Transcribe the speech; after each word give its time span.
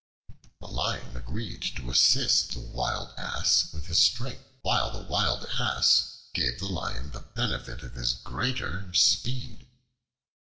The 0.59 0.65
Lion 0.67 1.15
agreed 1.15 1.61
to 1.75 1.91
assist 1.91 2.53
the 2.53 2.59
Wild 2.59 3.13
Ass 3.19 3.71
with 3.71 3.85
his 3.85 3.99
strength, 3.99 4.43
while 4.63 4.89
the 4.91 5.07
Wild 5.07 5.45
Ass 5.59 6.23
gave 6.33 6.57
the 6.57 6.65
Lion 6.65 7.11
the 7.11 7.19
benefit 7.19 7.83
of 7.83 7.93
his 7.93 8.13
greater 8.15 8.91
speed. 8.95 9.67